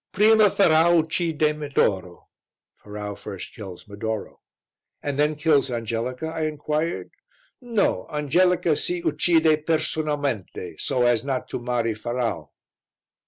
"Prima 0.13 0.49
Ferrau 0.49 0.97
uccide 1.03 1.55
Medoro." 1.55 2.29
(Ferrau 2.75 3.13
first 3.15 3.53
kills 3.53 3.87
Medoro.) 3.87 4.39
"And 5.03 5.19
then 5.19 5.35
kills 5.35 5.69
Angelica?" 5.69 6.29
I 6.29 6.45
inquired. 6.47 7.11
"No. 7.61 8.07
Angelica 8.09 8.75
si 8.75 9.03
uccide 9.03 9.63
personalmente, 9.67 10.79
so 10.81 11.03
as 11.05 11.23
not 11.23 11.47
to 11.49 11.59
marry 11.61 11.93
Ferrau." 11.93 12.49